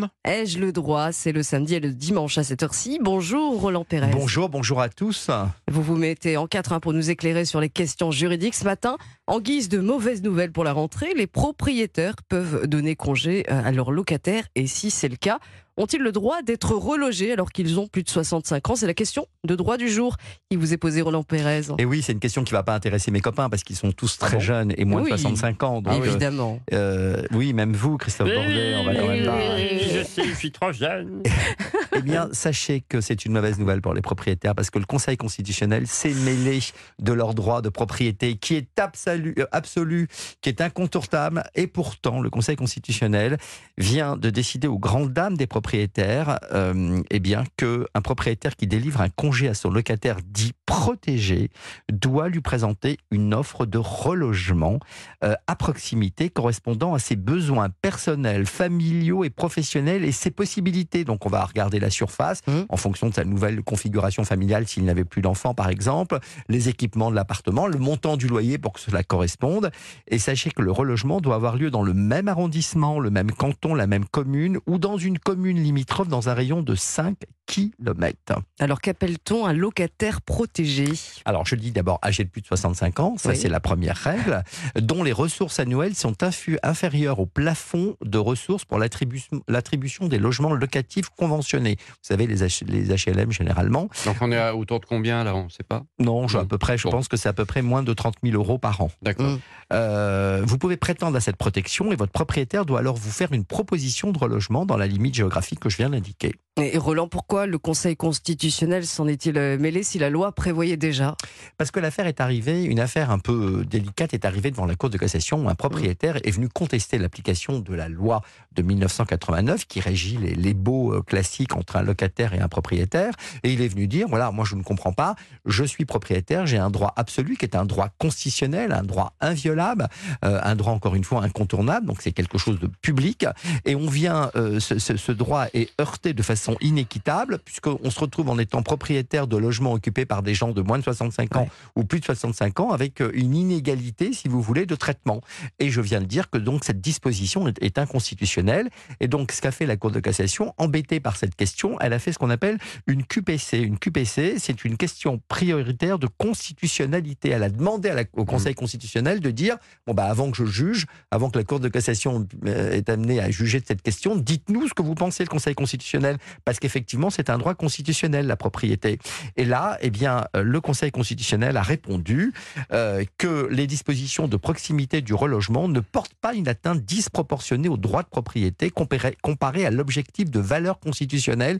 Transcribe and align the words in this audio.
monde. 0.00 0.08
Ai-je 0.24 0.58
le 0.58 0.72
droit? 0.72 1.12
C'est 1.12 1.32
le 1.32 1.42
samedi 1.42 1.74
et 1.74 1.80
le 1.80 1.92
dimanche 1.92 2.38
à 2.38 2.44
cette 2.44 2.62
heure-ci. 2.62 2.98
Bonjour 3.02 3.60
Roland 3.60 3.84
Pérez. 3.84 4.10
Bonjour, 4.12 4.48
bonjour 4.48 4.80
à 4.80 4.88
tous. 4.88 5.30
Vous 5.70 5.82
vous 5.82 5.96
mettez 5.96 6.36
en 6.36 6.46
quatre 6.46 6.78
pour 6.80 6.92
nous 6.92 7.10
éclairer 7.10 7.44
sur 7.44 7.60
les 7.60 7.68
questions 7.68 8.10
juridiques 8.10 8.54
ce 8.54 8.64
matin. 8.64 8.96
En 9.26 9.40
guise 9.40 9.68
de 9.68 9.78
mauvaises 9.78 10.22
nouvelles 10.22 10.52
pour 10.52 10.64
la 10.64 10.72
rentrée, 10.72 11.12
les 11.14 11.26
propriétaires 11.26 12.16
peuvent 12.28 12.66
donner 12.66 12.96
congé 12.96 13.44
euh, 13.50 13.62
à 13.64 13.72
leurs 13.72 13.90
locataires 13.90 14.44
et 14.54 14.66
si 14.66 14.90
c'est 14.90 15.08
le 15.08 15.16
cas, 15.16 15.38
ont-ils 15.76 16.00
le 16.00 16.12
droit 16.12 16.42
d'être 16.42 16.72
relogés 16.74 17.32
alors 17.32 17.50
qu'ils 17.52 17.78
ont 17.78 17.86
plus 17.86 18.02
de 18.02 18.08
65 18.08 18.70
ans? 18.70 18.76
C'est 18.76 18.86
la 18.86 18.94
question 18.94 19.26
de 19.44 19.54
droit 19.54 19.76
du 19.76 19.88
jour 19.88 20.16
qui 20.50 20.56
vous 20.56 20.72
est 20.72 20.76
posée, 20.76 21.02
Roland 21.02 21.22
Pérez. 21.22 21.62
Et 21.78 21.84
oui, 21.84 22.02
c'est 22.02 22.12
une 22.12 22.20
question 22.20 22.44
qui 22.44 22.52
ne 22.52 22.58
va 22.58 22.62
pas 22.62 22.74
intéresser 22.74 23.10
mes 23.10 23.20
copains 23.20 23.48
parce 23.50 23.62
qu'ils 23.62 23.76
sont 23.76 23.92
tous 23.92 24.18
très 24.18 24.40
jeunes 24.40 24.72
et 24.76 24.84
moins 24.84 25.02
Oui. 25.02 25.10
de 25.10 25.16
65 25.16 25.62
ans. 25.62 25.82
donc, 25.82 25.94
euh, 26.02 26.04
Évidemment. 26.06 26.60
euh, 26.72 27.22
oui, 27.32 27.52
même 27.52 27.72
vous, 27.74 27.96
Christophe 27.96 28.28
Bordet, 28.32 28.74
on 28.76 28.84
va 28.84 28.94
quand 28.94 29.08
même 29.08 29.26
pas. 29.26 29.38
je 29.58 30.02
sais, 30.04 30.24
je 30.24 30.34
suis 30.34 30.52
trop 30.52 30.72
jeune. 30.72 31.22
Bien, 32.06 32.28
sachez 32.30 32.84
que 32.88 33.00
c'est 33.00 33.24
une 33.24 33.32
mauvaise 33.32 33.58
nouvelle 33.58 33.80
pour 33.80 33.92
les 33.92 34.00
propriétaires 34.00 34.54
parce 34.54 34.70
que 34.70 34.78
le 34.78 34.84
Conseil 34.84 35.16
constitutionnel 35.16 35.88
s'est 35.88 36.14
mêlé 36.14 36.60
de 37.00 37.12
leur 37.12 37.34
droit 37.34 37.62
de 37.62 37.68
propriété 37.68 38.36
qui 38.36 38.54
est 38.54 38.78
absolu, 38.78 39.34
euh, 39.40 39.46
absolu, 39.50 40.06
qui 40.40 40.48
est 40.48 40.60
incontournable. 40.60 41.42
Et 41.56 41.66
pourtant, 41.66 42.20
le 42.20 42.30
Conseil 42.30 42.54
constitutionnel 42.54 43.38
vient 43.76 44.16
de 44.16 44.30
décider 44.30 44.68
aux 44.68 44.78
grandes 44.78 45.12
dames 45.12 45.36
des 45.36 45.48
propriétaires 45.48 46.38
euh, 46.52 47.02
eh 47.10 47.18
bien, 47.18 47.42
qu'un 47.56 48.00
propriétaire 48.02 48.54
qui 48.54 48.68
délivre 48.68 49.00
un 49.00 49.08
congé 49.08 49.48
à 49.48 49.54
son 49.54 49.70
locataire 49.70 50.18
dit 50.24 50.52
protégé 50.64 51.50
doit 51.90 52.28
lui 52.28 52.40
présenter 52.40 52.98
une 53.10 53.34
offre 53.34 53.66
de 53.66 53.78
relogement 53.78 54.78
euh, 55.24 55.34
à 55.48 55.56
proximité 55.56 56.30
correspondant 56.30 56.94
à 56.94 57.00
ses 57.00 57.16
besoins 57.16 57.68
personnels, 57.82 58.46
familiaux 58.46 59.24
et 59.24 59.30
professionnels 59.30 60.04
et 60.04 60.12
ses 60.12 60.30
possibilités. 60.30 61.04
Donc 61.04 61.26
on 61.26 61.30
va 61.30 61.44
regarder 61.44 61.80
la 61.80 61.90
surface 61.96 62.40
Mmh. 62.46 62.52
en 62.68 62.76
fonction 62.76 63.08
de 63.08 63.14
sa 63.14 63.24
nouvelle 63.24 63.62
configuration 63.62 64.22
familiale 64.24 64.66
s'il 64.68 64.84
n'avait 64.84 65.04
plus 65.04 65.22
d'enfants 65.22 65.54
par 65.54 65.68
exemple, 65.70 66.18
les 66.48 66.68
équipements 66.68 67.10
de 67.10 67.16
l'appartement, 67.16 67.66
le 67.66 67.78
montant 67.78 68.16
du 68.16 68.28
loyer 68.28 68.58
pour 68.58 68.72
que 68.74 68.80
cela 68.80 69.02
corresponde. 69.02 69.70
Et 70.08 70.18
sachez 70.18 70.50
que 70.50 70.62
le 70.62 70.70
relogement 70.70 71.20
doit 71.20 71.34
avoir 71.34 71.56
lieu 71.56 71.70
dans 71.70 71.82
le 71.82 71.94
même 71.94 72.28
arrondissement, 72.28 73.00
le 73.00 73.10
même 73.10 73.32
canton, 73.32 73.74
la 73.74 73.86
même 73.86 74.04
commune 74.04 74.58
ou 74.66 74.78
dans 74.78 74.98
une 74.98 75.18
commune 75.18 75.58
limitrophe 75.62 76.08
dans 76.08 76.28
un 76.28 76.34
rayon 76.34 76.62
de 76.62 76.74
5 76.74 77.16
km. 77.46 78.16
Alors 78.60 78.80
qu'appelle-t-on 78.80 79.46
un 79.46 79.52
locataire 79.52 80.20
protégé? 80.20 80.86
Alors, 81.24 81.46
je 81.46 81.54
dis 81.54 81.70
d'abord 81.72 81.98
âgé 82.04 82.24
de 82.24 82.28
plus 82.28 82.42
de 82.42 82.46
65 82.46 83.00
ans, 83.00 83.14
ça 83.16 83.30
Oui. 83.30 83.36
c'est 83.36 83.48
la 83.48 83.60
première 83.60 83.96
règle, 83.96 84.42
dont 84.80 85.02
les 85.02 85.12
ressources 85.12 85.58
annuelles 85.60 85.94
sont 85.94 86.14
inférieures 86.62 87.18
au 87.20 87.26
plafond 87.26 87.96
de 88.04 88.18
ressources 88.18 88.64
pour 88.64 88.78
l'attribution 88.78 90.08
des 90.08 90.18
logements 90.18 90.52
locatifs 90.54 91.08
conventionnés. 91.10 91.76
Vous 91.88 91.94
savez, 92.02 92.26
les, 92.26 92.42
H- 92.44 92.64
les 92.66 93.12
HLM 93.12 93.30
généralement. 93.32 93.88
Donc 94.04 94.16
on 94.20 94.30
est 94.32 94.36
à 94.38 94.54
autour 94.56 94.80
de 94.80 94.86
combien 94.86 95.24
là 95.24 95.34
On 95.34 95.44
ne 95.44 95.48
sait 95.50 95.62
pas? 95.62 95.82
Non, 95.98 96.28
je, 96.28 96.38
à 96.38 96.44
Mm. 96.44 96.48
peu 96.48 96.58
près, 96.58 96.78
je 96.78 96.84
Bon. 96.84 96.90
pense 96.90 97.08
que 97.08 97.16
c'est 97.16 97.28
à 97.28 97.32
peu 97.32 97.44
près 97.44 97.62
moins 97.62 97.82
de 97.82 97.92
30 97.92 98.14
000 98.22 98.34
euros 98.36 98.58
par 98.58 98.80
an. 98.80 98.90
D'accord. 99.02 99.26
Mm. 99.30 99.38
Euh, 99.72 100.42
vous 100.44 100.58
pouvez 100.58 100.76
prétendre 100.76 101.16
à 101.16 101.20
cette 101.20 101.36
protection 101.36 101.92
et 101.92 101.96
votre 101.96 102.12
propriétaire 102.12 102.64
doit 102.66 102.78
alors 102.80 102.96
vous 102.96 103.10
faire 103.10 103.32
une 103.32 103.44
proposition 103.44 104.12
de 104.12 104.18
relogement 104.18 104.66
dans 104.66 104.76
la 104.76 104.86
limite 104.86 105.14
géographique 105.14 105.60
que 105.60 105.68
je 105.70 105.76
viens 105.76 105.90
d'indiquer. 105.90 106.34
Et 106.58 106.78
Roland, 106.78 107.06
pourquoi 107.06 107.44
le 107.44 107.58
Conseil 107.58 107.96
constitutionnel 107.96 108.86
s'en 108.86 109.06
est-il 109.06 109.36
euh, 109.36 109.58
mêlé 109.58 109.82
si 109.82 109.98
la 109.98 110.08
loi 110.08 110.32
prévoyait 110.32 110.78
déjà? 110.78 111.14
Parce 111.58 111.70
que 111.70 111.80
l'affaire 111.80 112.06
est 112.06 112.18
arrivée, 112.18 112.64
une 112.64 112.80
affaire 112.80 113.10
un 113.10 113.18
peu 113.18 113.58
euh, 113.60 113.64
délicate 113.66 114.14
est 114.14 114.24
arrivée 114.24 114.50
devant 114.50 114.64
la 114.64 114.74
Cour 114.74 114.88
de 114.88 114.96
cassation 114.96 115.44
où 115.44 115.50
un 115.50 115.54
propriétaire 115.54 116.16
est 116.24 116.30
venu 116.30 116.48
contester 116.48 116.96
l'application 116.96 117.60
de 117.60 117.74
la 117.74 117.90
loi 117.90 118.22
de 118.54 118.62
1989 118.62 119.66
qui 119.66 119.80
régit 119.80 120.16
les, 120.16 120.34
les 120.34 120.54
baux 120.54 120.94
euh, 120.94 121.02
classiques 121.02 121.54
entre 121.54 121.76
un 121.76 121.82
locataire 121.82 122.32
et 122.32 122.40
un 122.40 122.48
propriétaire. 122.48 123.12
Et 123.42 123.52
il 123.52 123.60
est 123.60 123.68
venu 123.68 123.86
dire, 123.86 124.08
voilà, 124.08 124.30
moi 124.30 124.46
je 124.46 124.54
ne 124.54 124.62
comprends 124.62 124.94
pas, 124.94 125.14
je 125.44 125.62
suis 125.62 125.84
propriétaire, 125.84 126.46
j'ai 126.46 126.56
un 126.56 126.70
droit 126.70 126.94
absolu 126.96 127.36
qui 127.36 127.44
est 127.44 127.54
un 127.54 127.66
droit 127.66 127.90
constitutionnel, 127.98 128.72
un 128.72 128.82
droit 128.82 129.12
inviolable, 129.20 129.88
un 130.22 130.56
droit 130.56 130.72
encore 130.72 130.94
une 130.94 131.04
fois 131.04 131.22
incontournable, 131.22 131.84
donc 131.84 132.00
c'est 132.00 132.12
quelque 132.12 132.38
chose 132.38 132.58
de 132.58 132.66
public. 132.80 133.26
Et 133.66 133.74
on 133.74 133.88
vient, 133.88 134.30
ce 134.58 135.12
droit 135.12 135.46
est 135.52 135.68
heurté 135.80 136.14
de 136.14 136.22
façon 136.22 136.45
inéquitable 136.60 137.38
puisqu'on 137.44 137.90
se 137.90 137.98
retrouve 138.00 138.28
en 138.30 138.38
étant 138.38 138.62
propriétaire 138.62 139.26
de 139.26 139.36
logements 139.36 139.72
occupés 139.72 140.04
par 140.06 140.22
des 140.22 140.34
gens 140.34 140.52
de 140.52 140.62
moins 140.62 140.78
de 140.78 140.84
65 140.84 141.36
ans 141.36 141.40
Ouais. 141.42 141.48
ou 141.76 141.84
plus 141.84 142.00
de 142.00 142.04
65 142.04 142.60
ans 142.60 142.70
avec 142.70 143.00
euh, 143.00 143.10
une 143.14 143.34
inégalité, 143.34 144.12
si 144.12 144.28
vous 144.28 144.40
voulez, 144.40 144.66
de 144.66 144.74
traitement. 144.74 145.20
Et 145.58 145.70
je 145.70 145.80
viens 145.80 146.00
de 146.00 146.06
dire 146.06 146.30
que 146.30 146.38
donc 146.38 146.64
cette 146.64 146.80
disposition 146.80 147.48
est, 147.48 147.62
est 147.62 147.78
inconstitutionnelle. 147.78 148.68
Et 149.00 149.08
donc 149.08 149.32
ce 149.32 149.40
qu'a 149.42 149.50
fait 149.52 149.66
la 149.66 149.76
Cour 149.76 149.90
de 149.90 150.00
cassation, 150.00 150.54
embêtée 150.58 151.00
par 151.00 151.16
cette 151.16 151.34
question, 151.34 151.78
elle 151.80 151.92
a 151.92 151.98
fait 151.98 152.12
ce 152.12 152.18
qu'on 152.18 152.30
appelle 152.30 152.58
une 152.86 153.04
QPC. 153.04 153.58
Une 153.58 153.78
QPC, 153.78 154.38
c'est 154.38 154.64
une 154.64 154.76
question 154.76 155.20
prioritaire 155.28 155.98
de 155.98 156.06
constitutionnalité. 156.06 157.30
Elle 157.30 157.42
a 157.42 157.50
demandé 157.50 157.88
à 157.90 157.94
la- 157.94 158.04
au 158.14 158.24
Conseil 158.24 158.54
constitutionnel 158.54 159.20
de 159.20 159.30
dire, 159.30 159.56
bon 159.86 159.94
bah 159.94 160.04
avant 160.06 160.30
que 160.30 160.36
je 160.36 160.44
juge, 160.44 160.86
avant 161.10 161.30
que 161.30 161.38
la 161.38 161.44
Cour 161.44 161.60
de 161.60 161.68
cassation 161.68 162.26
euh, 162.46 162.72
est 162.72 162.88
amenée 162.88 163.20
à 163.20 163.30
juger 163.30 163.60
de 163.60 163.66
cette 163.66 163.82
question, 163.82 164.16
dites-nous 164.16 164.68
ce 164.68 164.74
que 164.74 164.82
vous 164.82 164.94
pensez 164.94 165.22
le 165.24 165.28
Conseil 165.28 165.54
constitutionnel, 165.54 166.18
parce 166.44 166.58
qu'effectivement 166.58 167.10
c'est 167.10 167.30
un 167.30 167.38
droit 167.38 167.54
constitutionnel 167.54 168.26
la 168.26 168.36
propriété. 168.36 168.98
Et 169.36 169.44
là, 169.44 169.78
eh 169.80 169.90
bien, 169.90 170.24
euh, 170.36 170.42
le 170.42 170.60
Conseil 170.60 170.90
constitutionnel 170.90 171.56
a 171.56 171.62
répondu 171.62 172.32
euh, 172.72 173.04
que 173.18 173.48
les 173.50 173.66
dispositions 173.66 174.28
de 174.28 174.36
proximité 174.36 175.00
du 175.00 175.14
relogement 175.14 175.68
ne 175.68 175.80
portent 175.80 176.14
pas 176.14 176.34
une 176.34 176.48
atteinte 176.48 176.84
disproportionnée 176.84 177.68
au 177.68 177.76
droit 177.76 178.02
de 178.02 178.08
propriété 178.08 178.70
comparé, 178.70 179.16
comparé 179.22 179.66
à 179.66 179.70
l'objectif 179.70 180.30
de 180.30 180.40
valeur 180.40 180.78
constitutionnelle 180.78 181.58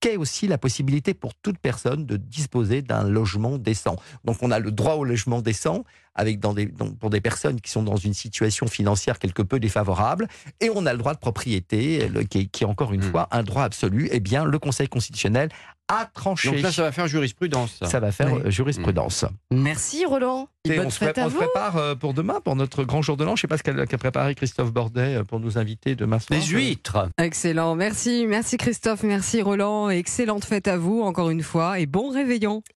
qu'est 0.00 0.16
aussi 0.16 0.46
la 0.46 0.58
possibilité 0.58 1.14
pour 1.14 1.34
toute 1.34 1.58
personne 1.58 2.06
de 2.06 2.16
disposer 2.16 2.82
d'un 2.82 3.04
logement 3.04 3.58
décent. 3.58 3.96
Donc 4.24 4.36
on 4.42 4.50
a 4.50 4.58
le 4.58 4.70
droit 4.70 4.94
au 4.94 5.04
logement 5.04 5.42
décent 5.42 5.84
avec 6.18 6.38
dans 6.40 6.52
des, 6.52 6.66
dans- 6.66 6.90
pour 6.90 7.08
des 7.08 7.22
personnes 7.22 7.60
qui 7.60 7.70
sont 7.70 7.82
dans 7.82 7.96
une 7.96 8.12
situation 8.12 8.66
financière 8.66 9.18
quelque 9.18 9.40
peu 9.42 9.58
défavorable, 9.58 10.28
et 10.60 10.68
on 10.74 10.84
a 10.84 10.92
le 10.92 10.98
droit 10.98 11.14
de 11.14 11.18
propriété, 11.20 12.08
le- 12.08 12.24
qui, 12.24 12.40
est, 12.40 12.44
qui 12.46 12.64
est 12.64 12.66
encore 12.66 12.92
une 12.92 13.00
Hmm. 13.04 13.10
fois 13.10 13.28
un 13.30 13.42
droit 13.42 13.62
absolu. 13.62 14.08
Eh 14.12 14.20
bien, 14.20 14.44
le 14.44 14.58
Conseil 14.58 14.88
constitutionnel 14.88 15.48
a 15.90 16.04
tranché. 16.12 16.50
Donc 16.50 16.60
là, 16.60 16.70
ça 16.72 16.82
va 16.82 16.92
faire 16.92 17.08
jurisprudence. 17.08 17.76
Ça. 17.78 17.86
Ça 17.86 17.98
va 18.00 18.12
faire 18.12 18.30
Oui. 18.30 18.42
euh, 18.44 18.50
jurisprudence. 18.50 19.24
Merci 19.50 20.04
Roland. 20.04 20.48
Et 20.68 20.78
on 20.80 20.90
se, 20.90 20.98
fête 20.98 21.12
pré- 21.14 21.22
à 21.22 21.26
on 21.28 21.30
se 21.30 21.36
prépare 21.36 21.76
euh, 21.78 21.94
pour 21.94 22.12
demain, 22.12 22.40
pour 22.44 22.54
notre 22.56 22.84
grand 22.84 23.00
jour 23.00 23.16
de 23.16 23.24
l'an. 23.24 23.36
Je 23.36 23.46
ne 23.46 23.48
sais 23.48 23.48
pas 23.48 23.56
ce 23.56 23.62
qu'a 23.62 23.96
préparé 23.98 24.34
Christophe 24.34 24.70
Bordet 24.70 25.16
euh, 25.16 25.24
pour 25.24 25.40
nous 25.40 25.56
inviter 25.56 25.94
demain 25.94 26.18
soir. 26.18 26.38
Des 26.38 26.44
huîtres. 26.44 27.08
Excellent. 27.16 27.74
Merci, 27.74 28.26
merci 28.28 28.58
Christophe, 28.58 29.02
merci 29.02 29.40
Roland. 29.40 29.88
Excellente 29.88 30.44
fête 30.44 30.68
à 30.68 30.76
vous 30.76 31.00
encore 31.00 31.30
une 31.30 31.42
fois 31.42 31.78
et 31.78 31.86
bon 31.86 32.10
réveillon. 32.10 32.62